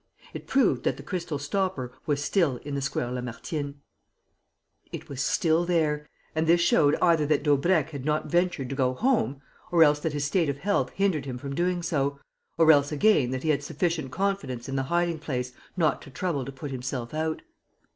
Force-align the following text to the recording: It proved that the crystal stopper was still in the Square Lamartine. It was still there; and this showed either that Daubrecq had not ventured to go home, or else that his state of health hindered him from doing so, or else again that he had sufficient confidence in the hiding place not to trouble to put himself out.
It 0.33 0.47
proved 0.47 0.81
that 0.83 0.97
the 0.97 1.03
crystal 1.03 1.37
stopper 1.37 1.93
was 2.07 2.23
still 2.23 2.57
in 2.65 2.73
the 2.73 2.81
Square 2.81 3.11
Lamartine. 3.11 3.81
It 4.91 5.07
was 5.07 5.21
still 5.21 5.63
there; 5.63 6.07
and 6.33 6.47
this 6.47 6.59
showed 6.59 6.95
either 7.03 7.27
that 7.27 7.43
Daubrecq 7.43 7.91
had 7.91 8.03
not 8.03 8.25
ventured 8.25 8.69
to 8.69 8.75
go 8.75 8.95
home, 8.95 9.43
or 9.71 9.83
else 9.83 9.99
that 9.99 10.13
his 10.13 10.25
state 10.25 10.49
of 10.49 10.57
health 10.57 10.89
hindered 10.95 11.25
him 11.25 11.37
from 11.37 11.53
doing 11.53 11.83
so, 11.83 12.19
or 12.57 12.71
else 12.71 12.91
again 12.91 13.29
that 13.29 13.43
he 13.43 13.49
had 13.49 13.61
sufficient 13.61 14.09
confidence 14.09 14.67
in 14.67 14.75
the 14.75 14.81
hiding 14.89 15.19
place 15.19 15.53
not 15.77 16.01
to 16.01 16.09
trouble 16.09 16.45
to 16.45 16.51
put 16.51 16.71
himself 16.71 17.13
out. 17.13 17.43